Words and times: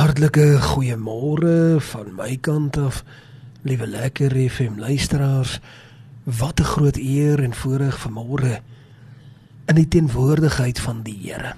Hartlike 0.00 0.56
goeiemôre 0.64 1.76
van 1.84 2.06
my 2.16 2.38
kant 2.40 2.78
af, 2.80 3.02
liewe 3.68 3.84
lekker 3.84 4.32
FM 4.32 4.78
luisteraars. 4.80 5.58
Wat 6.24 6.60
'n 6.60 6.64
groot 6.64 6.96
eer 6.96 7.42
en 7.42 7.52
voorreg 7.54 7.98
vanmôre 8.00 8.62
in 9.66 9.74
die 9.74 9.88
teenwoordigheid 9.88 10.80
van 10.80 11.02
die 11.02 11.18
Here. 11.22 11.52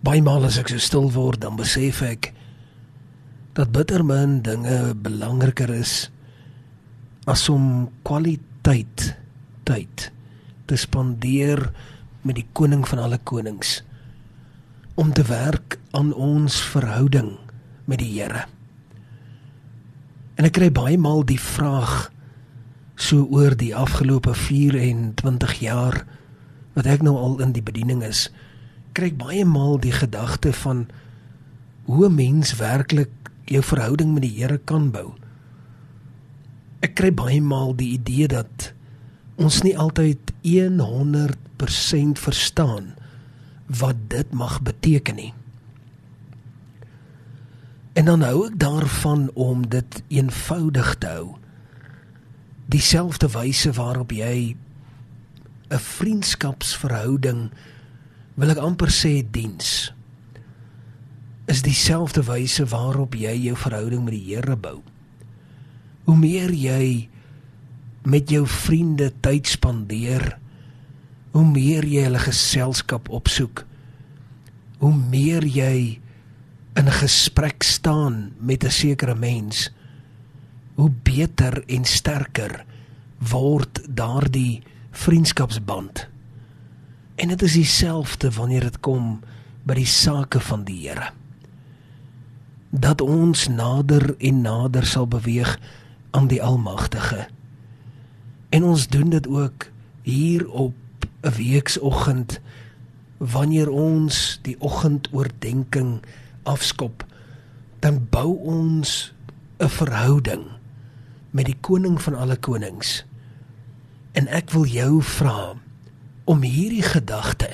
Baie 0.00 0.22
maal 0.22 0.44
as 0.44 0.56
ek 0.56 0.68
so 0.68 0.78
stil 0.78 1.12
word, 1.12 1.40
dan 1.40 1.56
besef 1.56 2.00
ek 2.02 2.32
dat 3.52 3.72
bittermin 3.72 4.40
dinge 4.42 4.94
belangriker 4.94 5.70
is 5.70 6.10
as 7.26 7.48
om 7.48 7.90
kwaliteit 8.02 9.16
tyd 9.62 10.10
te 10.64 10.76
spandeer 10.76 11.72
met 12.22 12.34
die 12.34 12.48
koning 12.52 12.88
van 12.88 12.98
alle 12.98 13.18
konings 13.18 13.82
om 14.94 15.12
te 15.12 15.22
werk 15.22 15.78
aan 15.90 16.12
ons 16.12 16.60
verhouding 16.72 17.36
met 17.84 17.98
die 18.02 18.10
Here. 18.12 18.44
En 20.36 20.48
ek 20.48 20.56
kry 20.58 20.68
baie 20.72 20.98
maal 21.00 21.24
die 21.28 21.40
vraag 21.40 22.10
so 22.96 23.24
oor 23.32 23.56
die 23.56 23.72
afgelope 23.76 24.34
24 24.36 25.54
jaar 25.64 26.02
wat 26.76 26.88
ek 26.88 27.04
nou 27.04 27.16
al 27.16 27.40
in 27.44 27.52
die 27.56 27.64
bediening 27.64 28.02
is, 28.04 28.28
kry 28.96 29.12
ek 29.12 29.20
baie 29.20 29.44
maal 29.48 29.80
die 29.80 29.94
gedagte 29.96 30.52
van 30.62 30.86
hoe 31.88 32.08
'n 32.08 32.14
mens 32.14 32.56
werklik 32.60 33.32
jou 33.48 33.62
verhouding 33.62 34.12
met 34.14 34.22
die 34.22 34.36
Here 34.36 34.58
kan 34.58 34.90
bou. 34.90 35.14
Ek 36.82 36.94
kry 36.94 37.12
baie 37.12 37.40
maal 37.40 37.76
die 37.76 37.92
idee 37.96 38.28
dat 38.28 38.72
ons 39.36 39.62
nie 39.62 39.78
altyd 39.78 40.32
100% 40.42 42.18
verstaan 42.18 43.01
wat 43.66 43.96
dit 44.08 44.32
mag 44.32 44.60
beteken 44.62 45.14
nie. 45.14 45.32
En 47.92 48.04
dan 48.04 48.22
hou 48.24 48.46
ek 48.46 48.58
daarvan 48.58 49.30
om 49.34 49.68
dit 49.68 50.02
eenvoudig 50.08 50.94
te 50.98 51.06
hou. 51.06 51.36
Dieselfde 52.72 53.28
wyse 53.28 53.72
waarop 53.72 54.12
jy 54.12 54.56
'n 55.70 55.78
vriendskapsverhouding 55.78 57.50
wil 58.34 58.50
ek 58.50 58.58
amper 58.58 58.90
sê 58.90 59.24
diens 59.30 59.92
is 61.50 61.62
dieselfde 61.62 62.22
wyse 62.22 62.64
waarop 62.70 63.14
jy 63.18 63.34
jou 63.48 63.56
verhouding 63.56 64.04
met 64.04 64.14
die 64.14 64.34
Here 64.34 64.56
bou. 64.56 64.82
Hoe 66.04 66.16
meer 66.16 66.52
jy 66.54 67.08
met 68.02 68.30
jou 68.30 68.46
vriende 68.46 69.12
tyd 69.20 69.46
spandeer, 69.46 70.38
hoe 71.32 71.44
meer 71.44 71.84
jy 71.88 72.04
hulle 72.06 72.20
geselskap 72.22 73.08
opsoek, 73.08 73.64
hoe 74.82 74.92
meer 74.94 75.44
jy 75.44 76.00
in 76.76 76.90
gesprek 76.92 77.62
staan 77.62 78.32
met 78.38 78.64
'n 78.64 78.70
sekere 78.70 79.14
mens, 79.14 79.70
hoe 80.74 80.90
beter 81.02 81.62
en 81.66 81.84
sterker 81.84 82.64
word 83.18 83.80
daardie 83.88 84.62
vriendskapsband. 84.90 86.08
En 87.14 87.28
dit 87.28 87.42
is 87.42 87.52
dieselfde 87.52 88.30
wanneer 88.30 88.60
dit 88.60 88.80
kom 88.80 89.20
by 89.62 89.74
die 89.74 89.86
sake 89.86 90.40
van 90.40 90.64
die 90.64 90.88
Here. 90.88 91.12
Dat 92.70 93.00
ons 93.00 93.48
nader 93.48 94.14
en 94.18 94.40
nader 94.40 94.86
sal 94.86 95.06
beweeg 95.06 95.58
aan 96.10 96.26
die 96.28 96.42
Almagtige. 96.42 97.28
En 98.48 98.64
ons 98.64 98.88
doen 98.88 99.10
dit 99.10 99.28
ook 99.28 99.70
hier 100.02 100.48
op 100.50 100.74
'n 101.22 101.30
weeksoggend 101.36 102.40
wanneer 103.18 103.70
ons 103.70 104.38
die 104.42 104.56
oggendoordenking 104.58 106.02
afskop 106.42 107.06
dan 107.78 108.06
bou 108.10 108.38
ons 108.38 109.12
'n 109.58 109.68
verhouding 109.68 110.44
met 111.30 111.46
die 111.46 111.56
koning 111.60 112.02
van 112.02 112.14
alle 112.14 112.36
konings. 112.36 113.04
En 114.12 114.28
ek 114.28 114.50
wil 114.50 114.66
jou 114.66 115.02
vra 115.02 115.54
om 116.24 116.42
hierdie 116.42 116.82
gedagte 116.82 117.48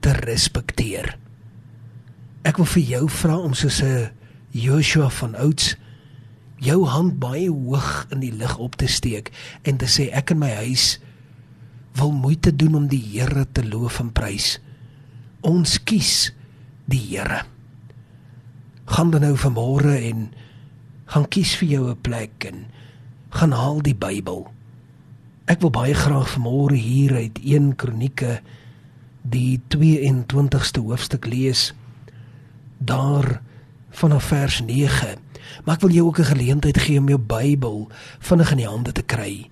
te 0.00 0.12
respekteer. 0.12 1.18
Ek 2.42 2.56
wil 2.56 2.66
vir 2.66 2.82
jou 2.82 3.08
vra 3.08 3.36
om 3.38 3.54
soos 3.54 3.82
'n 3.82 4.10
Joshua 4.50 5.08
van 5.10 5.34
ouds 5.34 5.76
jou 6.56 6.86
hand 6.86 7.18
baie 7.18 7.50
hoog 7.50 8.06
in 8.10 8.20
die 8.20 8.32
lug 8.32 8.58
op 8.58 8.76
te 8.76 8.86
steek 8.86 9.30
en 9.62 9.76
te 9.76 9.86
sê 9.86 10.10
ek 10.12 10.30
en 10.30 10.38
my 10.38 10.50
huis 10.50 11.00
wil 11.98 12.12
moeite 12.12 12.56
doen 12.56 12.74
om 12.74 12.86
die 12.88 13.02
Here 13.12 13.46
te 13.52 13.64
loof 13.64 14.00
en 14.00 14.12
prys. 14.12 14.56
Ons 15.40 15.78
kies 15.84 16.32
die 16.88 17.00
Here. 17.00 17.42
Gaan 18.84 19.12
dan 19.12 19.24
nou 19.26 19.34
vanmôre 19.38 19.94
en 19.98 20.30
gaan 21.12 21.28
kies 21.28 21.54
vir 21.60 21.68
jou 21.68 21.90
'n 21.90 22.00
plek 22.00 22.44
en 22.44 22.66
gaan 23.30 23.52
haal 23.52 23.82
die 23.82 23.94
Bybel. 23.94 24.48
Ek 25.46 25.60
wil 25.60 25.70
baie 25.70 25.94
graag 25.94 26.28
vanmôre 26.36 26.76
hier 26.76 27.14
uit 27.14 27.38
1 27.44 27.76
Kronieke 27.76 28.40
die 29.22 29.60
22ste 29.68 30.80
hoofstuk 30.80 31.26
lees. 31.26 31.74
Daar 32.78 33.42
vanaf 33.90 34.24
vers 34.24 34.60
9. 34.60 35.18
Maar 35.64 35.74
ek 35.74 35.80
wil 35.80 35.90
jou 35.90 36.06
ook 36.06 36.18
'n 36.18 36.34
geleentheid 36.34 36.78
gee 36.78 36.98
om 36.98 37.08
jou 37.08 37.18
Bybel 37.18 37.88
vinnig 38.18 38.50
in 38.50 38.56
die 38.56 38.68
hande 38.68 38.92
te 38.92 39.02
kry 39.02 39.50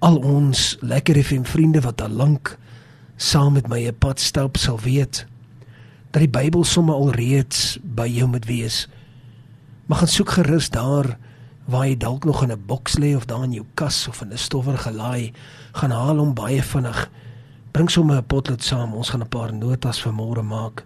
al 0.00 0.16
ons 0.24 0.76
lekker 0.80 1.18
FM 1.20 1.44
vriende 1.44 1.80
wat 1.84 2.00
al 2.00 2.08
lank 2.08 2.54
saam 3.20 3.52
met 3.52 3.68
my 3.68 3.86
'n 3.86 3.98
pad 3.98 4.20
stap 4.20 4.56
sal 4.56 4.80
weet 4.80 5.26
dat 6.10 6.22
die 6.22 6.28
Bybel 6.28 6.64
sommer 6.64 6.94
al 6.94 7.12
reeds 7.12 7.78
by 7.82 8.06
jou 8.06 8.28
moet 8.28 8.46
wees. 8.46 8.88
Maar 9.86 9.98
gaan 9.98 10.08
soek 10.08 10.30
gerus 10.30 10.70
daar 10.70 11.18
waar 11.64 11.86
jy 11.86 11.96
dalk 11.96 12.24
nog 12.24 12.42
in 12.42 12.50
'n 12.50 12.66
boks 12.66 12.98
lê 12.98 13.14
of 13.16 13.24
daar 13.24 13.44
in 13.44 13.52
jou 13.52 13.66
kas 13.74 14.08
of 14.08 14.20
in 14.20 14.32
'n 14.32 14.38
stowwer 14.38 14.78
gelaai, 14.78 15.32
gaan 15.72 15.90
haal 15.90 16.16
hom 16.16 16.34
baie 16.34 16.62
vinnig. 16.62 17.10
Bring 17.70 17.90
sommer 17.90 18.16
'n 18.16 18.26
potlood 18.26 18.62
saam, 18.62 18.94
ons 18.94 19.10
gaan 19.10 19.22
'n 19.22 19.28
paar 19.28 19.54
notas 19.54 20.00
vir 20.00 20.12
môre 20.12 20.42
maak. 20.42 20.84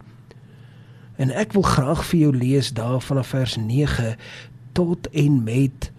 En 1.16 1.30
ek 1.30 1.52
wil 1.52 1.62
graag 1.62 2.04
vir 2.04 2.20
jou 2.20 2.36
lees 2.36 2.72
daar 2.72 3.00
vanaf 3.00 3.26
vers 3.26 3.56
9 3.56 4.16
tot 4.72 5.08
en 5.10 5.42
met 5.42 5.92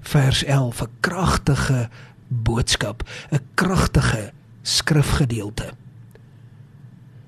vers 0.00 0.44
11 0.44 0.82
'n 0.82 0.88
kragtige 1.00 1.88
boodskap, 2.28 3.08
'n 3.30 3.40
kragtige 3.54 4.32
skrifgedeelte. 4.62 5.72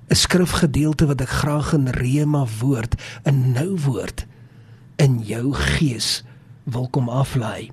'n 0.09 0.15
Skrifgedeelte 0.15 1.05
wat 1.05 1.21
ek 1.21 1.29
graag 1.29 1.73
in 1.73 1.87
rema 1.87 2.45
woord, 2.59 2.95
'n 3.23 3.51
nou 3.51 3.77
woord 3.79 4.25
in 4.95 5.19
jou 5.23 5.53
gees 5.53 6.23
wil 6.63 6.87
kom 6.89 7.09
aflei. 7.09 7.71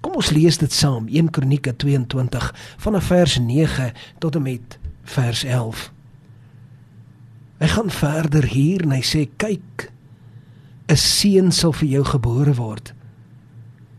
Kom 0.00 0.14
ons 0.18 0.30
lees 0.30 0.58
dit 0.58 0.72
saam, 0.72 1.06
1 1.08 1.30
Kronieke 1.30 1.76
22 1.76 2.54
vanaf 2.76 3.04
vers 3.04 3.38
9 3.38 3.92
tot 4.18 4.34
en 4.34 4.42
met 4.42 4.78
vers 5.02 5.44
11. 5.44 5.92
Hy 7.62 7.68
gaan 7.68 7.90
verder 7.90 8.44
hier 8.44 8.82
en 8.82 8.90
hy 8.90 9.02
sê 9.06 9.28
kyk 9.36 9.92
'n 10.88 10.96
seun 10.96 11.52
sal 11.52 11.72
vir 11.72 11.88
jou 11.88 12.04
gebore 12.04 12.54
word. 12.54 12.92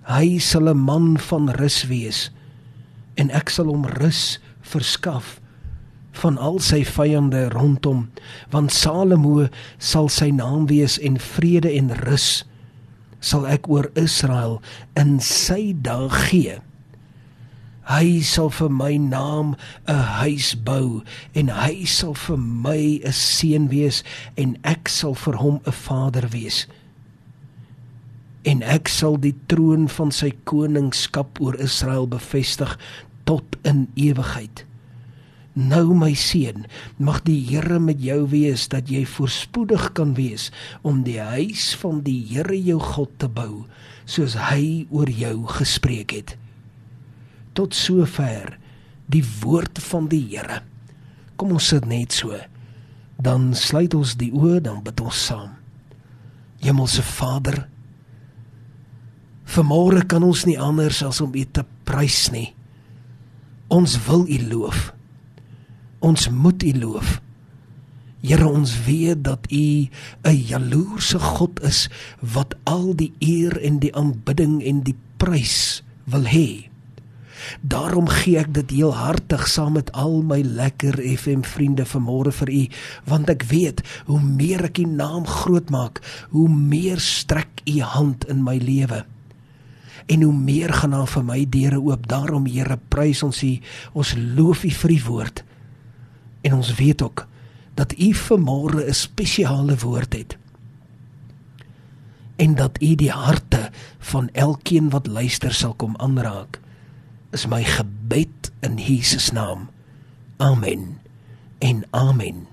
Hy 0.03 0.37
sal 0.39 0.67
'n 0.67 0.77
man 0.77 1.17
van 1.17 1.47
rus 1.55 1.87
wees 1.87 2.29
en 3.15 3.31
ek 3.31 3.49
sal 3.49 3.71
hom 3.71 3.85
rus 3.85 4.39
verskaf 4.61 5.39
van 6.11 6.37
al 6.37 6.59
sy 6.59 6.83
vyande 6.83 7.49
rondom 7.53 8.09
want 8.51 8.71
Salomo 8.71 9.47
sal 9.79 10.09
sy 10.09 10.29
naam 10.29 10.67
wees 10.67 10.99
en 10.99 11.15
vrede 11.17 11.71
en 11.71 11.89
rus 12.03 12.43
sal 13.23 13.47
ek 13.47 13.69
oor 13.71 13.87
Israel 13.95 14.59
in 14.99 15.19
sy 15.23 15.71
dag 15.71 16.11
gee. 16.27 16.59
Hy 17.87 18.19
sal 18.23 18.49
vir 18.51 18.69
my 18.71 18.97
naam 18.99 19.55
'n 19.87 20.03
huis 20.19 20.55
bou 20.55 21.03
en 21.33 21.47
hy 21.47 21.85
sal 21.85 22.13
vir 22.13 22.37
my 22.37 22.99
'n 23.03 23.11
seun 23.11 23.67
wees 23.71 24.03
en 24.35 24.57
ek 24.63 24.89
sal 24.89 25.15
vir 25.15 25.39
hom 25.39 25.61
'n 25.65 25.71
vader 25.71 26.27
wees 26.27 26.67
en 28.43 28.61
ek 28.65 28.91
sal 28.91 29.17
die 29.21 29.35
troon 29.51 29.87
van 29.91 30.11
sy 30.11 30.33
koningskap 30.49 31.39
oor 31.43 31.55
Israel 31.63 32.07
bevestig 32.11 32.75
tot 33.27 33.57
in 33.63 33.87
ewigheid. 33.95 34.65
Nou 35.53 35.93
my 35.93 36.15
seun, 36.17 36.65
mag 36.97 37.21
die 37.27 37.37
Here 37.45 37.77
met 37.79 38.01
jou 38.01 38.23
wees 38.31 38.65
dat 38.73 38.89
jy 38.89 39.03
voorspoedig 39.05 39.91
kan 39.93 40.15
wees 40.17 40.49
om 40.81 41.03
die 41.05 41.19
huis 41.21 41.75
van 41.77 42.01
die 42.01 42.19
Here 42.31 42.57
jou 42.57 42.79
God 42.81 43.13
te 43.21 43.29
bou, 43.29 43.67
soos 44.09 44.33
hy 44.49 44.87
oor 44.89 45.11
jou 45.13 45.45
gespreek 45.59 46.15
het. 46.17 46.35
Tot 47.53 47.77
sover 47.77 48.57
die 49.13 49.21
woord 49.43 49.77
van 49.91 50.09
die 50.09 50.23
Here. 50.31 50.63
Kom 51.37 51.53
ons 51.53 51.69
sit 51.69 51.85
net 51.85 52.17
so. 52.17 52.33
Dan 53.21 53.53
sluit 53.53 53.93
ons 53.93 54.17
die 54.17 54.31
oë, 54.33 54.57
dan 54.65 54.81
bid 54.81 54.99
ons 55.05 55.21
saam. 55.29 55.53
Hemelse 56.65 57.05
Vader, 57.05 57.67
Vanmôre 59.43 60.05
kan 60.07 60.23
ons 60.23 60.45
nie 60.47 60.59
anders 60.59 61.03
as 61.03 61.21
om 61.21 61.33
U 61.35 61.43
te 61.45 61.65
prys 61.85 62.31
nie. 62.31 62.53
Ons 63.67 63.97
wil 64.07 64.25
U 64.27 64.39
loof. 64.49 64.93
Ons 65.99 66.29
moet 66.29 66.63
U 66.63 66.73
loof. 66.79 67.19
Here 68.23 68.47
ons 68.47 68.71
weet 68.85 69.23
dat 69.23 69.51
U 69.51 69.87
'n 70.23 70.37
jaloerse 70.47 71.19
God 71.19 71.59
is 71.61 71.89
wat 72.19 72.55
al 72.63 72.95
die 72.95 73.11
eer 73.19 73.59
en 73.61 73.79
die 73.79 73.95
aanbidding 73.95 74.63
en 74.63 74.83
die 74.83 74.95
prys 75.17 75.83
wil 76.05 76.23
hê. 76.23 76.73
Daarom 77.61 78.07
gee 78.07 78.39
ek 78.39 78.53
dit 78.55 78.71
heel 78.79 78.93
hartig 78.95 79.47
saam 79.47 79.75
met 79.77 79.91
al 79.91 80.21
my 80.25 80.41
lekker 80.41 80.99
FM 80.99 81.43
vriende 81.47 81.85
vanmôre 81.87 82.31
vir 82.31 82.49
u 82.49 82.63
want 83.09 83.29
ek 83.29 83.43
weet 83.51 83.83
hoe 84.07 84.19
meer 84.23 84.63
ek 84.69 84.79
u 84.83 84.85
naam 84.87 85.27
groot 85.27 85.69
maak, 85.69 85.99
hoe 86.31 86.49
meer 86.49 86.99
strek 86.99 87.63
u 87.67 87.81
hand 87.81 88.27
in 88.31 88.43
my 88.43 88.57
lewe. 88.57 89.03
En 90.05 90.21
hoe 90.21 90.33
meer 90.33 90.73
gaan 90.73 90.91
daar 90.91 91.07
vir 91.07 91.23
my 91.23 91.45
deure 91.49 91.81
oop. 91.81 92.07
Daarom 92.07 92.45
Here, 92.45 92.77
prys 92.87 93.23
ons 93.23 93.43
u, 93.43 93.59
ons 93.93 94.15
loof 94.35 94.63
u 94.63 94.69
vir 94.69 94.91
u 94.91 95.01
woord. 95.07 95.43
En 96.41 96.53
ons 96.53 96.75
weet 96.75 97.01
ook 97.01 97.27
dat 97.73 97.97
u 97.97 98.13
vanmôre 98.13 98.87
'n 98.87 98.93
spesiale 98.93 99.77
woord 99.77 100.13
het 100.13 100.37
en 102.35 102.55
dat 102.55 102.81
u 102.81 102.95
die 102.95 103.11
harte 103.11 103.69
van 103.99 104.29
elkeen 104.31 104.89
wat 104.89 105.07
luister 105.07 105.53
sal 105.53 105.73
kom 105.73 105.95
aanraak 105.97 106.59
is 107.33 107.45
my 107.49 107.63
gebed 107.63 108.51
in 108.61 108.77
Jesus 108.77 109.31
naam. 109.31 109.69
Amen. 110.37 110.99
En 111.57 111.83
amen. 111.89 112.45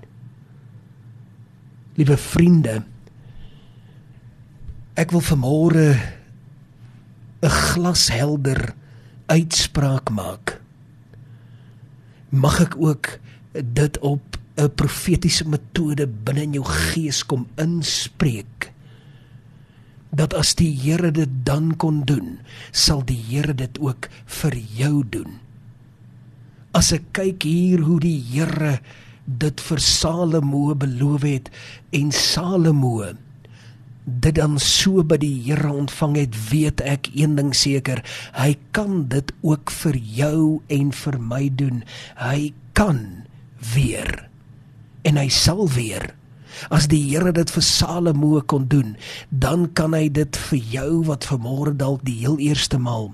Liewe 1.93 2.17
vriende, 2.17 2.81
ek 4.97 5.13
wil 5.13 5.21
vanmôre 5.21 5.85
'n 7.41 7.49
glashelder 7.49 8.73
uitspraak 9.25 10.09
maak. 10.09 10.61
Mag 12.29 12.59
ek 12.61 12.75
ook 12.77 13.19
dit 13.51 13.99
op 13.99 14.37
'n 14.57 14.69
profetiese 14.75 15.47
metode 15.47 16.07
binne 16.07 16.41
in 16.41 16.53
jou 16.53 16.65
gees 16.65 17.25
kom 17.25 17.47
inspreek? 17.55 18.71
dat 20.11 20.35
as 20.35 20.53
die 20.59 20.71
Here 20.75 21.11
dit 21.15 21.31
dan 21.47 21.71
kon 21.79 22.03
doen, 22.07 22.39
sal 22.75 23.03
die 23.07 23.19
Here 23.29 23.55
dit 23.55 23.79
ook 23.79 24.09
vir 24.41 24.57
jou 24.75 24.95
doen. 25.07 25.39
As 26.75 26.91
ek 26.95 27.11
kyk 27.15 27.47
hier 27.47 27.83
hoe 27.87 27.99
die 28.03 28.19
Here 28.31 28.79
dit 29.25 29.63
vir 29.63 29.79
Salomo 29.79 30.75
beloof 30.75 31.23
het 31.23 31.51
en 31.95 32.11
Salomo 32.15 32.99
dit 34.05 34.35
dan 34.35 34.59
so 34.59 35.03
by 35.03 35.17
die 35.21 35.33
Here 35.45 35.73
ontvang 35.73 36.15
het, 36.17 36.37
weet 36.49 36.81
ek 36.81 37.11
een 37.13 37.35
ding 37.39 37.51
seker, 37.55 38.03
hy 38.37 38.55
kan 38.75 39.05
dit 39.11 39.33
ook 39.41 39.71
vir 39.81 39.97
jou 39.97 40.61
en 40.67 40.95
vir 41.03 41.19
my 41.19 41.43
doen. 41.55 41.83
Hy 42.17 42.53
kan 42.77 43.27
weer 43.73 44.27
en 45.05 45.17
hy 45.17 45.29
sal 45.33 45.67
weer 45.69 46.11
As 46.69 46.87
die 46.91 46.99
Here 47.07 47.31
dit 47.33 47.49
vir 47.53 47.63
Salomo 47.63 48.41
kon 48.53 48.67
doen, 48.69 48.95
dan 49.31 49.69
kan 49.77 49.95
hy 49.95 50.09
dit 50.13 50.37
vir 50.49 50.59
jou 50.75 50.89
wat 51.07 51.25
vanmôre 51.29 51.73
dalk 51.77 52.03
die 52.07 52.17
heel 52.19 52.37
eerste 52.43 52.77
maal 52.77 53.11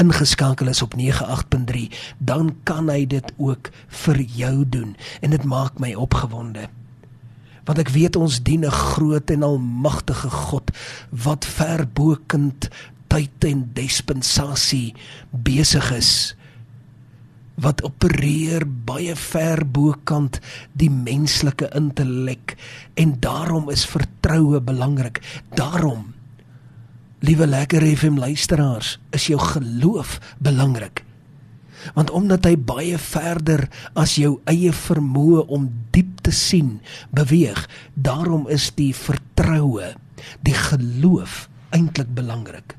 ingeskakel 0.00 0.68
is 0.68 0.82
op 0.84 0.96
98.3, 0.98 1.88
dan 2.18 2.52
kan 2.68 2.90
hy 2.92 3.04
dit 3.08 3.34
ook 3.38 3.70
vir 4.04 4.20
jou 4.36 4.56
doen 4.68 4.94
en 5.22 5.34
dit 5.34 5.44
maak 5.48 5.78
my 5.80 5.94
opgewonde. 5.94 6.68
Want 7.64 7.78
ek 7.78 7.92
weet 7.94 8.16
ons 8.16 8.42
dien 8.42 8.64
'n 8.64 8.70
groot 8.70 9.30
en 9.30 9.42
almagtige 9.42 10.30
God 10.30 10.70
wat 11.10 11.44
verbokend 11.44 12.68
tyd 13.08 13.44
en 13.44 13.70
dispensasie 13.72 14.94
besig 15.30 15.90
is 15.92 16.34
wat 17.54 17.84
opereer 17.86 18.64
baie 18.66 19.14
ver 19.14 19.62
bokant 19.66 20.40
die 20.74 20.90
menslike 20.90 21.68
intellek 21.78 22.56
en 22.98 23.14
daarom 23.22 23.70
is 23.70 23.86
vertroue 23.86 24.60
belangrik. 24.60 25.22
Daarom 25.54 26.14
liewe 27.24 27.46
lekker 27.46 27.86
FM 27.96 28.18
luisteraars, 28.18 28.98
is 29.10 29.26
jou 29.30 29.38
geloof 29.40 30.18
belangrik. 30.38 31.04
Want 31.94 32.10
omdat 32.10 32.46
hy 32.48 32.54
baie 32.56 32.98
verder 32.98 33.66
as 33.98 34.16
jou 34.20 34.38
eie 34.50 34.72
vermoë 34.72 35.44
om 35.52 35.68
diep 35.92 36.22
te 36.24 36.32
sien 36.32 36.78
beweeg, 37.14 37.66
daarom 37.94 38.48
is 38.48 38.70
die 38.78 38.92
vertroue, 38.96 39.94
die 40.46 40.56
geloof 40.56 41.48
eintlik 41.74 42.14
belangrik. 42.14 42.76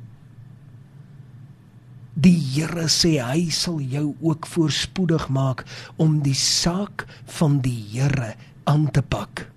Die 2.16 2.38
Here 2.40 2.88
sê 2.88 3.18
hy 3.20 3.50
sal 3.52 3.82
jou 3.84 4.14
ook 4.24 4.48
voorspoedig 4.48 5.28
maak 5.28 5.66
om 6.00 6.22
die 6.24 6.38
saak 6.38 7.04
van 7.38 7.60
die 7.66 7.82
Here 7.92 8.36
aan 8.64 8.88
te 8.96 9.04
pak. 9.04 9.50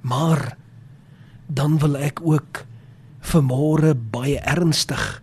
Maar 0.00 0.56
dan 1.46 1.76
wil 1.82 1.98
ek 2.00 2.22
ook 2.24 2.64
vanmôre 3.26 3.92
baie 3.94 4.40
ernstig 4.40 5.20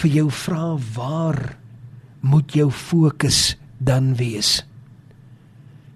vir 0.00 0.10
jou 0.10 0.26
vra 0.30 0.64
waar 0.94 1.56
moet 2.20 2.52
jou 2.56 2.70
fokus 2.70 3.56
dan 3.78 4.14
wees? 4.16 4.60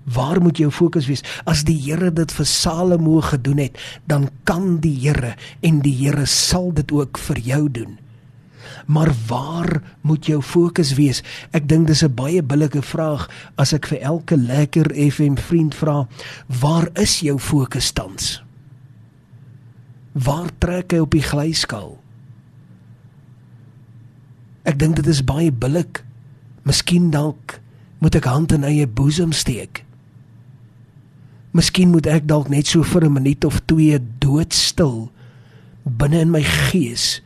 Waar 0.04 0.40
moet 0.44 0.60
jou 0.60 0.70
fokus 0.70 1.08
wees? 1.08 1.24
As 1.48 1.64
die 1.64 1.78
Here 1.80 2.10
dit 2.12 2.32
vir 2.32 2.46
Salomo 2.46 3.20
gedoen 3.24 3.58
het, 3.58 3.78
dan 4.06 4.28
kan 4.44 4.78
die 4.84 4.96
Here 5.00 5.34
en 5.64 5.80
die 5.84 5.94
Here 6.04 6.26
sal 6.26 6.72
dit 6.76 6.92
ook 6.92 7.18
vir 7.18 7.40
jou 7.40 7.68
doen 7.68 8.00
maar 8.86 9.12
waar 9.26 9.82
moet 10.00 10.26
jou 10.26 10.42
fokus 10.42 10.94
wees? 10.94 11.22
Ek 11.50 11.68
dink 11.68 11.86
dis 11.86 12.02
'n 12.04 12.14
baie 12.14 12.42
billike 12.42 12.82
vraag 12.82 13.28
as 13.56 13.72
ek 13.72 13.86
vir 13.86 13.98
elke 14.00 14.36
lekker 14.36 14.92
FM 14.92 15.36
vriend 15.36 15.74
vra, 15.74 16.08
waar 16.60 16.88
is 16.94 17.20
jou 17.20 17.38
fokus 17.38 17.92
tans? 17.92 18.42
Waar 20.12 20.50
trek 20.58 20.92
hy 20.92 20.98
op 20.98 21.10
die 21.10 21.22
glyskaal? 21.22 22.03
Ek 24.64 24.78
dink 24.78 24.96
dit 24.96 25.06
is 25.06 25.24
baie 25.24 25.52
billik. 25.52 26.02
Miskien 26.64 27.10
dalk 27.10 27.60
moet 28.00 28.16
ek 28.16 28.28
hand 28.28 28.52
in 28.52 28.64
eie 28.64 28.86
boesem 28.86 29.32
steek. 29.32 29.84
Miskien 31.54 31.92
moet 31.92 32.06
ek 32.10 32.26
dalk 32.26 32.48
net 32.48 32.66
so 32.66 32.82
vir 32.82 33.04
'n 33.04 33.12
minuut 33.12 33.44
of 33.44 33.60
twee 33.66 33.98
doodstil 34.18 35.10
binne 35.84 36.20
in 36.24 36.30
my 36.32 36.42
gees 36.42 37.20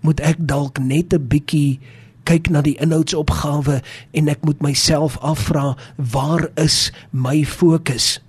moet 0.00 0.20
ek 0.24 0.40
dalk 0.40 0.80
net 0.80 1.12
'n 1.12 1.28
bietjie 1.28 1.80
kyk 2.24 2.50
na 2.50 2.62
die 2.64 2.76
inhoudsopgawe 2.80 3.82
en 4.12 4.28
ek 4.28 4.44
moet 4.44 4.60
myself 4.62 5.18
afvra 5.20 5.76
waar 5.96 6.48
is 6.56 6.92
my 7.12 7.44
fokus 7.44 8.20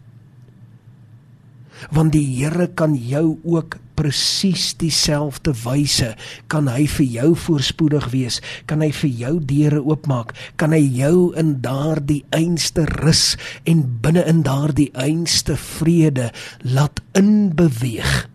want 1.89 2.13
die 2.13 2.25
Here 2.25 2.67
kan 2.67 2.95
jou 2.95 3.39
ook 3.43 3.79
presies 4.01 4.71
dieselfde 4.81 5.53
wyse 5.61 6.15
kan 6.49 6.69
hy 6.71 6.87
vir 6.89 7.07
jou 7.19 7.29
voorspoedig 7.45 8.09
wees 8.15 8.39
kan 8.69 8.81
hy 8.81 8.89
vir 8.97 9.11
jou 9.23 9.33
deure 9.51 9.81
oopmaak 9.85 10.33
kan 10.57 10.73
hy 10.73 10.81
jou 10.97 11.29
in 11.37 11.59
daardie 11.61 12.23
einste 12.33 12.87
rus 12.97 13.35
en 13.69 13.85
binne 14.01 14.23
in 14.25 14.41
daardie 14.45 14.89
einste 14.97 15.55
vrede 15.57 16.31
laat 16.65 17.01
inbeweeg. 17.17 18.27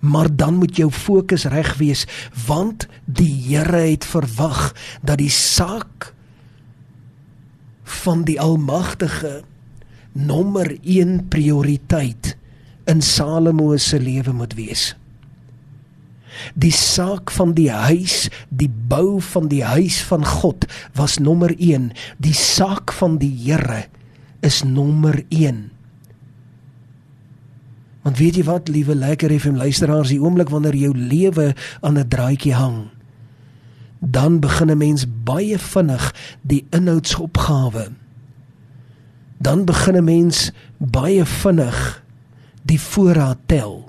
Maar 0.00 0.28
dan 0.36 0.60
moet 0.60 0.76
jou 0.78 0.90
fokus 0.92 1.46
reg 1.50 1.74
wees 1.80 2.06
want 2.46 2.86
die 3.04 3.32
Here 3.46 3.82
het 3.90 4.06
verwag 4.06 4.72
dat 5.02 5.18
die 5.18 5.32
saak 5.32 6.12
van 8.04 8.24
die 8.26 8.38
almagtige 8.40 9.40
nommer 10.12 10.70
1 10.82 11.28
prioriteit 11.28 12.36
in 12.86 13.02
Salomo 13.02 13.76
se 13.76 13.98
lewe 14.00 14.32
moet 14.32 14.54
wees. 14.54 14.94
Die 16.54 16.72
saak 16.72 17.30
van 17.32 17.54
die 17.56 17.70
huis, 17.70 18.26
die 18.48 18.68
bou 18.68 19.20
van 19.32 19.48
die 19.48 19.64
huis 19.64 20.02
van 20.04 20.24
God 20.26 20.66
was 20.96 21.18
nommer 21.18 21.54
1. 21.58 21.90
Die 22.22 22.34
saak 22.36 22.92
van 22.92 23.16
die 23.18 23.32
Here 23.32 23.86
is 24.44 24.62
nommer 24.64 25.22
1. 25.28 25.70
Want 28.06 28.20
weet 28.22 28.36
jy 28.38 28.44
wat, 28.46 28.68
liewe 28.70 28.94
lekker 28.94 29.32
FM 29.34 29.58
luisteraars, 29.58 30.12
die 30.12 30.22
oomblik 30.22 30.52
wanneer 30.52 30.76
jou 30.78 30.92
lewe 30.94 31.54
aan 31.80 31.98
'n 31.98 32.08
draadjie 32.08 32.54
hang, 32.54 32.86
dan 33.98 34.38
begin 34.40 34.70
'n 34.70 34.78
mens 34.78 35.06
baie 35.24 35.58
vinnig 35.58 36.14
die 36.42 36.66
inhoudsopgawe. 36.70 37.90
Dan 39.38 39.64
begin 39.64 39.96
'n 39.96 40.04
mens 40.04 40.52
baie 40.78 41.24
vinnig 41.24 42.05
die 42.66 42.80
voorraad 42.80 43.38
tel. 43.46 43.84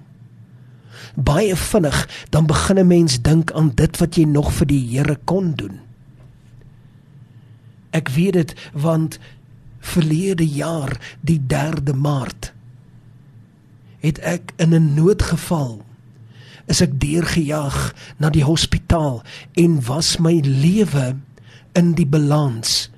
Baie 1.18 1.56
vinnig 1.56 1.98
dan 2.30 2.46
begin 2.46 2.80
'n 2.80 2.88
mens 2.88 3.22
dink 3.22 3.52
aan 3.52 3.72
dit 3.76 3.98
wat 3.98 4.16
jy 4.16 4.24
nog 4.24 4.54
vir 4.54 4.68
die 4.68 4.84
Here 4.90 5.18
kon 5.26 5.54
doen. 5.56 5.80
Ek 7.92 8.10
weet 8.10 8.34
dit 8.34 8.56
want 8.74 9.20
verlede 9.80 10.48
jaar 10.48 10.98
die 11.22 11.42
3de 11.48 11.94
Maart 11.94 12.54
het 14.00 14.20
ek 14.20 14.54
in 14.56 14.74
'n 14.74 14.94
noodgeval 14.94 15.86
is 16.68 16.82
ek 16.82 17.00
deurgejaag 17.00 17.94
na 18.20 18.30
die 18.30 18.44
hospitaal 18.44 19.24
en 19.54 19.82
was 19.88 20.18
my 20.18 20.40
lewe 20.44 21.16
in 21.74 21.94
die 21.94 22.06
balans. 22.06 22.90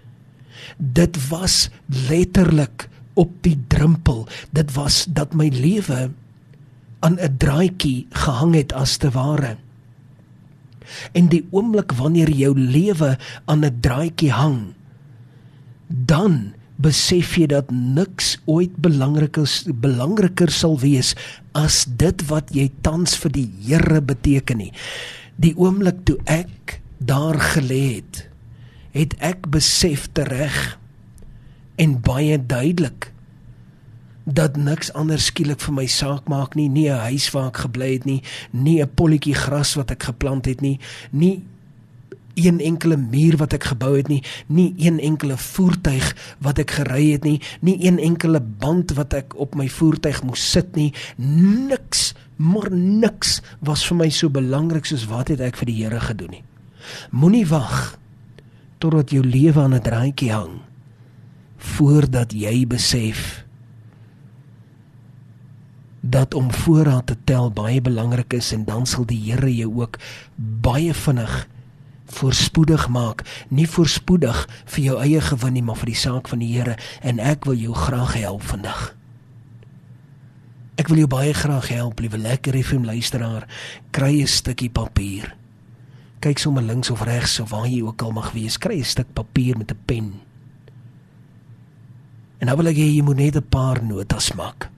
Dit 0.77 1.29
was 1.29 1.69
letterlik 1.85 2.89
op 3.19 3.31
die 3.43 3.57
drempel. 3.67 4.23
Dit 4.55 4.73
was 4.77 5.03
dat 5.11 5.35
my 5.35 5.49
lewe 5.51 6.09
aan 6.99 7.19
'n 7.19 7.35
draadjie 7.37 8.07
gehang 8.09 8.55
het 8.55 8.71
as 8.73 8.97
te 8.97 9.11
ware. 9.11 9.57
En 11.11 11.27
die 11.27 11.45
oomblik 11.51 11.91
wanneer 11.91 12.31
jou 12.31 12.55
lewe 12.59 13.17
aan 13.45 13.65
'n 13.65 13.79
draadjie 13.79 14.31
hang, 14.31 14.73
dan 15.87 16.53
besef 16.75 17.35
jy 17.35 17.47
dat 17.51 17.71
niks 17.71 18.37
ooit 18.45 18.75
belangriker 18.79 19.47
belangriker 19.75 20.51
sal 20.51 20.79
wees 20.79 21.15
as 21.51 21.83
dit 21.99 22.23
wat 22.29 22.53
jy 22.55 22.71
tans 22.81 23.17
vir 23.19 23.31
die 23.31 23.49
Here 23.67 24.01
beteken 24.01 24.57
nie. 24.57 24.71
Die 25.35 25.55
oomblik 25.57 26.05
toe 26.07 26.17
ek 26.25 26.79
daar 26.97 27.39
gelê 27.39 27.99
het, 27.99 28.29
het 28.91 29.15
ek 29.19 29.49
besef 29.51 30.07
tereg 30.11 30.79
en 31.79 31.95
baie 32.03 32.37
duidelik 32.45 33.11
dat 34.29 34.57
niks 34.57 34.91
anders 34.93 35.29
skielik 35.31 35.61
vir 35.63 35.73
my 35.73 35.85
saak 35.89 36.27
maak 36.29 36.55
nie, 36.55 36.69
nie 36.69 36.89
'n 36.89 36.99
huis 37.09 37.31
waar 37.33 37.47
ek 37.47 37.63
gebly 37.65 37.93
het 37.93 38.05
nie, 38.05 38.21
nie 38.51 38.81
'n 38.81 38.91
polletjie 38.95 39.33
gras 39.33 39.73
wat 39.75 39.91
ek 39.91 40.03
geplant 40.03 40.45
het 40.45 40.61
nie, 40.61 40.79
nie 41.11 41.43
een 42.35 42.59
enkele 42.59 42.97
muur 42.97 43.37
wat 43.37 43.53
ek 43.53 43.63
gebou 43.63 43.97
het 43.97 44.07
nie, 44.07 44.23
nie 44.47 44.73
een 44.77 44.99
enkele 44.99 45.37
voertuig 45.37 46.15
wat 46.39 46.59
ek 46.59 46.71
gery 46.71 47.11
het 47.11 47.23
nie, 47.23 47.41
nie 47.61 47.85
een 47.85 47.99
enkele 47.99 48.39
band 48.39 48.91
wat 48.91 49.13
ek 49.13 49.35
op 49.35 49.55
my 49.55 49.67
voertuig 49.69 50.23
moes 50.23 50.51
sit 50.51 50.75
nie, 50.75 50.93
niks, 51.17 52.13
maar 52.35 52.71
niks 52.71 53.41
was 53.59 53.87
vir 53.87 53.97
my 53.97 54.09
so 54.09 54.29
belangrik 54.29 54.85
soos 54.85 55.05
wat 55.05 55.27
het 55.27 55.39
ek 55.39 55.57
vir 55.57 55.65
die 55.65 55.83
Here 55.83 55.99
gedoen 55.99 56.29
nie. 56.29 56.43
Moenie 57.11 57.47
wag 57.47 57.97
totdat 58.77 59.11
jou 59.11 59.23
lewe 59.23 59.61
aan 59.61 59.73
'n 59.73 59.81
draadjie 59.81 60.31
hang 60.31 60.68
voordat 61.59 62.33
jy 62.33 62.63
besef 62.67 63.45
dat 65.99 66.33
om 66.33 66.51
voorraad 66.53 67.11
te 67.11 67.17
tel 67.23 67.51
baie 67.51 67.81
belangrik 67.81 68.33
is 68.33 68.53
en 68.55 68.65
dan 68.65 68.85
sal 68.87 69.05
die 69.05 69.19
Here 69.19 69.51
jou 69.51 69.71
ook 69.81 69.99
baie 70.35 70.93
vinnig 70.93 71.47
voorspoedig 72.09 72.87
maak, 72.89 73.21
nie 73.53 73.67
voorspoedig 73.69 74.47
vir 74.73 74.83
jou 74.83 74.95
eie 75.01 75.21
gewin 75.21 75.53
nie, 75.53 75.63
maar 75.65 75.77
vir 75.77 75.91
die 75.93 75.99
saak 75.99 76.29
van 76.31 76.41
die 76.41 76.53
Here 76.55 76.77
en 77.05 77.19
ek 77.21 77.45
wil 77.45 77.59
jou 77.59 77.75
graag 77.77 78.15
help 78.17 78.45
vandag. 78.49 78.93
Ek 80.79 80.87
wil 80.87 81.03
jou 81.03 81.09
baie 81.11 81.33
graag 81.35 81.67
help, 81.75 81.99
liewe 81.99 82.17
lekker 82.17 82.55
FM 82.55 82.87
luisteraar, 82.87 83.45
kry 83.91 84.21
'n 84.21 84.27
stukkie 84.27 84.69
papier. 84.69 85.35
Kyk 86.19 86.39
sommer 86.39 86.63
links 86.63 86.89
of 86.89 87.03
regs 87.03 87.39
of 87.39 87.49
waar 87.51 87.67
jy 87.67 87.81
ook 87.81 88.01
al 88.01 88.11
mag 88.11 88.31
wees, 88.31 88.57
kry 88.57 88.79
'n 88.79 88.83
stuk 88.83 89.13
papier 89.13 89.57
met 89.57 89.71
'n 89.71 89.77
pen. 89.85 90.28
En 92.39 92.47
nou 92.47 92.57
wil 92.57 92.71
ek 92.71 92.77
hê 92.77 92.89
jy 92.95 93.03
moet 93.03 93.17
net 93.17 93.35
'n 93.35 93.49
paar 93.49 93.83
notas 93.83 94.33
maak 94.33 94.69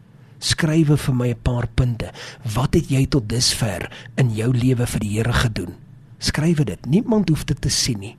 skrywe 0.41 0.97
vir 0.97 1.15
my 1.15 1.29
'n 1.29 1.43
paar 1.43 1.67
punte. 1.67 2.11
Wat 2.43 2.73
het 2.73 2.89
jy 2.89 3.05
tot 3.05 3.29
dusver 3.29 3.89
in 4.17 4.33
jou 4.33 4.51
lewe 4.51 4.85
vir 4.87 4.99
die 4.99 5.17
Here 5.17 5.33
gedoen? 5.33 5.75
Skrywe 6.19 6.65
dit. 6.65 6.85
Niemand 6.85 7.29
hoef 7.29 7.45
dit 7.45 7.61
te 7.61 7.69
sien 7.69 7.99
nie. 7.99 8.17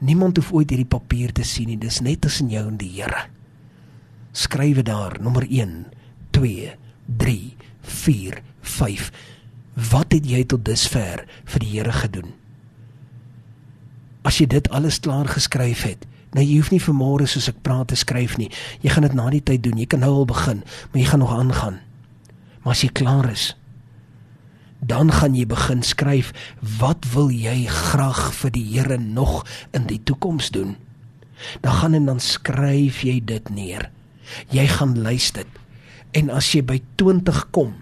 Niemand 0.00 0.36
hoef 0.36 0.52
ooit 0.52 0.70
hierdie 0.70 0.86
papier 0.86 1.32
te 1.32 1.42
sien 1.42 1.66
nie. 1.66 1.78
Dis 1.78 2.00
net 2.00 2.20
tussen 2.20 2.50
jou 2.50 2.66
en 2.66 2.76
die 2.76 2.90
Here. 2.90 3.28
Skrywe 4.32 4.82
daar 4.82 5.18
nommer 5.20 5.46
1, 5.48 5.86
2, 6.30 6.76
3, 7.16 7.54
4, 7.82 8.42
5. 8.60 9.12
Wat 9.90 10.12
het 10.12 10.26
jy 10.26 10.44
tot 10.44 10.64
dusver 10.64 11.26
vir 11.44 11.60
die 11.60 11.70
Here 11.78 11.92
gedoen? 11.92 12.32
As 14.22 14.38
jy 14.38 14.46
dit 14.46 14.68
alles 14.70 15.00
klaar 15.00 15.26
geskryf 15.26 15.82
het, 15.82 16.06
Nou 16.36 16.44
jy 16.44 16.58
hoef 16.58 16.72
nie 16.72 16.82
vir 16.82 16.96
môre 16.96 17.26
soos 17.26 17.48
ek 17.48 17.62
praat 17.64 17.88
te 17.92 17.96
skryf 17.96 18.36
nie. 18.40 18.50
Jy 18.84 18.92
gaan 18.94 19.06
dit 19.06 19.16
na 19.16 19.28
die 19.32 19.44
tyd 19.44 19.62
doen. 19.64 19.78
Jy 19.80 19.88
kan 19.88 20.04
nou 20.04 20.12
al 20.20 20.28
begin, 20.28 20.60
maar 20.90 21.00
jy 21.00 21.06
gaan 21.08 21.24
nog 21.24 21.32
aangaan. 21.32 21.78
Maar 22.64 22.74
as 22.74 22.84
jy 22.84 22.90
klaar 22.92 23.30
is, 23.32 23.54
dan 24.78 25.10
gaan 25.10 25.34
jy 25.34 25.46
begin 25.48 25.82
skryf 25.82 26.30
wat 26.78 27.08
wil 27.14 27.32
jy 27.34 27.64
graag 27.66 28.28
vir 28.36 28.52
die 28.54 28.66
Here 28.76 28.98
nog 28.98 29.42
in 29.74 29.88
die 29.90 29.98
toekoms 29.98 30.52
doen? 30.54 30.76
Dan 31.64 31.72
gaan 31.80 31.94
en 31.94 32.06
dan 32.06 32.20
skryf 32.20 33.02
jy 33.06 33.18
dit 33.24 33.50
neer. 33.50 33.90
Jy 34.52 34.66
gaan 34.78 34.98
lys 35.02 35.32
dit. 35.32 35.48
En 36.12 36.30
as 36.30 36.52
jy 36.52 36.62
by 36.66 36.78
20 37.00 37.44
kom, 37.54 37.74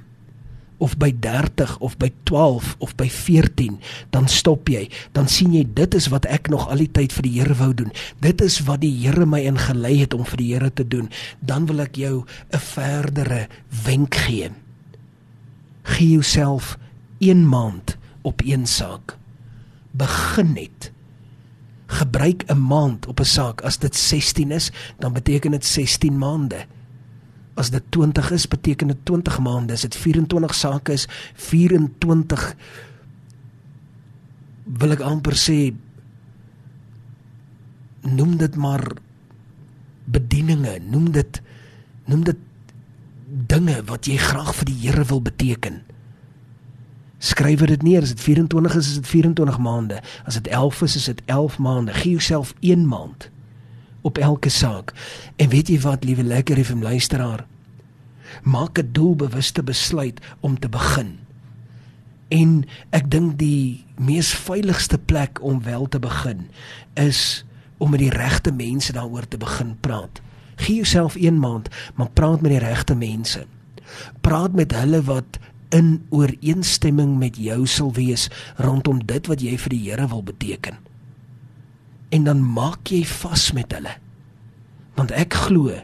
of 0.78 0.96
by 1.00 1.10
30 1.20 1.78
of 1.80 1.96
by 1.96 2.10
12 2.24 2.76
of 2.78 2.94
by 2.96 3.08
14 3.08 3.78
dan 4.10 4.28
stop 4.28 4.68
jy. 4.68 4.86
Dan 5.16 5.28
sien 5.28 5.54
jy 5.56 5.64
dit 5.76 5.94
is 5.96 6.08
wat 6.12 6.28
ek 6.28 6.50
nog 6.52 6.68
al 6.68 6.84
die 6.84 6.90
tyd 6.92 7.14
vir 7.16 7.26
die 7.26 7.34
Here 7.36 7.56
wou 7.58 7.72
doen. 7.76 7.92
Dit 8.20 8.40
is 8.44 8.60
wat 8.68 8.82
die 8.84 8.92
Here 8.92 9.26
my 9.26 9.42
ingelei 9.48 9.96
het 10.02 10.14
om 10.16 10.24
vir 10.28 10.42
die 10.42 10.50
Here 10.54 10.70
te 10.70 10.84
doen. 10.84 11.10
Dan 11.40 11.68
wil 11.70 11.80
ek 11.86 11.96
jou 11.96 12.24
'n 12.52 12.58
verdere 12.58 13.48
wenk 13.84 14.14
gee. 14.14 14.50
Gee 15.82 16.10
jouself 16.18 16.78
1 17.20 17.48
maand 17.48 17.96
op 18.22 18.42
een 18.44 18.66
saak. 18.66 19.16
Begin 19.92 20.52
net. 20.52 20.92
Gebruik 21.86 22.44
'n 22.50 22.58
maand 22.58 23.06
op 23.06 23.20
'n 23.20 23.24
saak. 23.24 23.62
As 23.62 23.78
dit 23.78 23.96
16 23.96 24.50
is 24.50 24.70
dan 24.98 25.12
beteken 25.12 25.50
dit 25.50 25.64
16 25.64 26.18
maande 26.18 26.66
as 27.56 27.70
dit 27.72 27.82
20 27.96 28.30
is, 28.36 28.48
beteken 28.48 28.92
dit 28.92 28.98
20 29.08 29.38
maande. 29.40 29.72
As 29.72 29.86
dit 29.86 29.96
24 29.96 30.54
sake 30.54 30.92
is, 30.92 31.06
24 31.48 32.54
wil 34.76 34.94
ek 34.96 35.02
amper 35.06 35.36
sê 35.38 35.58
noem 38.06 38.36
dit 38.38 38.56
maar 38.58 38.82
bedieninge, 40.10 40.78
noem 40.90 41.10
dit 41.14 41.40
noem 42.06 42.22
dit 42.26 42.42
dinge 43.50 43.80
wat 43.88 44.06
jy 44.06 44.18
graag 44.22 44.52
vir 44.60 44.68
die 44.68 44.78
Here 44.84 45.04
wil 45.10 45.22
beteken. 45.22 45.80
Skryf 47.18 47.64
dit 47.66 47.82
neer. 47.82 48.04
As 48.04 48.12
dit 48.14 48.20
24 48.22 48.76
is, 48.78 48.90
is 48.92 49.00
dit 49.00 49.08
24 49.10 49.58
maande. 49.58 50.02
As 50.28 50.38
dit 50.38 50.46
11 50.52 50.82
is, 50.86 50.96
is 51.00 51.08
dit 51.10 51.22
11 51.26 51.58
maande. 51.58 51.96
Gee 51.96 52.14
jouself 52.14 52.54
1 52.60 52.86
maand 52.86 53.30
op 54.06 54.18
elke 54.18 54.48
saak. 54.48 54.92
En 55.36 55.48
weet 55.50 55.68
jy 55.68 55.80
wat, 55.82 56.04
liewe 56.06 56.22
lekker 56.22 56.62
FM 56.64 56.82
luisteraar? 56.86 57.46
Maak 58.42 58.78
'n 58.78 58.88
doelbewuste 58.92 59.62
besluit 59.62 60.20
om 60.40 60.58
te 60.58 60.68
begin. 60.68 61.18
En 62.28 62.64
ek 62.90 63.10
dink 63.10 63.38
die 63.38 63.84
mees 63.98 64.34
veiligste 64.34 64.98
plek 64.98 65.42
om 65.42 65.62
wel 65.62 65.88
te 65.88 65.98
begin 65.98 66.46
is 66.94 67.44
om 67.78 67.90
met 67.90 68.00
die 68.00 68.10
regte 68.10 68.52
mense 68.52 68.92
daaroor 68.92 69.28
te 69.28 69.36
begin 69.36 69.76
praat. 69.80 70.20
Gee 70.56 70.74
jouself 70.74 71.14
1 71.14 71.38
maand, 71.38 71.68
maar 71.94 72.10
praat 72.10 72.40
met 72.40 72.50
die 72.50 72.58
regte 72.58 72.94
mense. 72.94 73.46
Praat 74.20 74.52
met 74.52 74.72
hulle 74.72 75.02
wat 75.02 75.38
in 75.68 76.06
ooreenstemming 76.08 77.18
met 77.18 77.36
jou 77.36 77.66
sal 77.66 77.92
wees 77.92 78.30
rondom 78.56 79.06
dit 79.06 79.26
wat 79.26 79.40
jy 79.40 79.58
vir 79.58 79.70
die 79.70 79.90
Here 79.90 80.08
wil 80.08 80.22
beteken 80.22 80.85
en 82.08 82.26
dan 82.28 82.42
maak 82.42 82.90
jy 82.92 83.02
vas 83.06 83.50
met 83.56 83.72
hulle. 83.74 83.94
Want 84.96 85.12
ek 85.16 85.34
glo 85.46 85.74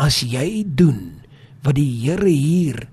as 0.00 0.22
jy 0.26 0.64
doen 0.66 1.20
wat 1.64 1.76
die 1.78 1.88
Here 2.02 2.28
hier 2.28 2.86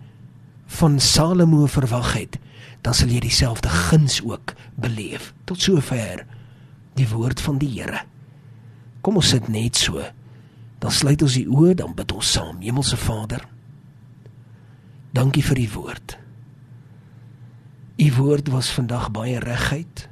van 0.80 1.00
Salomo 1.00 1.66
verwag 1.68 2.14
het, 2.16 2.38
dan 2.82 2.96
sal 2.98 3.12
jy 3.12 3.22
dieselfde 3.24 3.70
guns 3.70 4.22
ook 4.24 4.56
beleef. 4.80 5.34
Tot 5.46 5.62
sover 5.62 6.26
die 6.98 7.08
woord 7.10 7.42
van 7.42 7.60
die 7.62 7.72
Here. 7.76 8.04
Kom 9.02 9.18
ons 9.18 9.34
sit 9.34 9.50
net 9.50 9.80
so. 9.80 10.02
Dan 10.82 10.94
sluit 10.94 11.22
ons 11.22 11.38
die 11.38 11.48
oë, 11.50 11.76
dan 11.78 11.94
bid 11.98 12.14
ons 12.14 12.32
saam. 12.38 12.62
Hemelse 12.62 12.98
Vader, 12.98 13.44
dankie 15.14 15.44
vir 15.46 15.62
u 15.62 15.68
woord. 15.76 16.16
U 18.02 18.08
woord 18.18 18.50
was 18.50 18.72
vandag 18.74 19.12
baie 19.14 19.38
reguit 19.44 20.08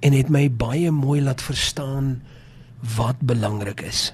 en 0.00 0.14
het 0.14 0.30
my 0.30 0.46
baie 0.50 0.90
mooi 0.94 1.20
laat 1.22 1.42
verstaan 1.42 2.18
wat 2.96 3.18
belangrik 3.20 3.82
is. 3.82 4.12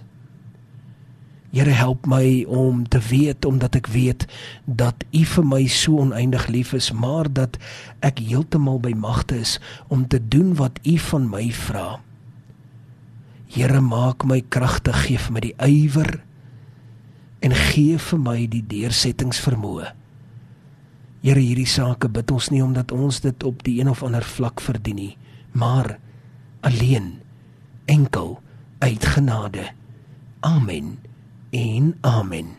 Here 1.55 1.71
help 1.71 2.07
my 2.07 2.43
om 2.50 2.83
te 2.88 2.99
weet 2.99 3.45
omdat 3.45 3.76
ek 3.79 3.87
weet 3.95 4.25
dat 4.64 5.05
U 5.14 5.23
vir 5.23 5.45
my 5.47 5.61
so 5.71 6.00
oneindig 6.03 6.49
lief 6.50 6.73
is, 6.75 6.91
maar 6.91 7.31
dat 7.31 7.61
ek 8.03 8.19
heeltemal 8.19 8.81
by 8.83 8.91
magte 8.99 9.38
is 9.38 9.61
om 9.87 10.09
te 10.09 10.19
doen 10.19 10.57
wat 10.59 10.81
U 10.83 10.97
van 10.99 11.29
my 11.31 11.47
vra. 11.55 12.00
Here 13.55 13.81
maak 13.81 14.25
my 14.26 14.41
kragtig, 14.49 15.05
gee 15.07 15.21
vir 15.21 15.37
my 15.37 15.45
die 15.45 15.55
ywer 15.62 16.17
en 17.45 17.55
gee 17.55 18.00
vir 18.00 18.19
my 18.19 18.38
die 18.50 18.64
deursettingsvermoë. 18.67 19.93
Here 21.23 21.41
hierdie 21.41 21.71
sake 21.71 22.09
bid 22.11 22.33
ons 22.35 22.50
nie 22.50 22.64
omdat 22.64 22.91
ons 22.93 23.21
dit 23.23 23.47
op 23.47 23.62
die 23.62 23.79
een 23.79 23.93
of 23.93 24.03
ander 24.03 24.26
vlak 24.26 24.64
verdien 24.64 24.99
nie 24.99 25.14
maar 25.55 25.99
alleen 26.61 27.21
enkel 27.85 28.41
uit 28.79 29.05
genade. 29.07 29.71
Amen. 30.41 30.99
En 31.51 31.99
amen. 32.01 32.57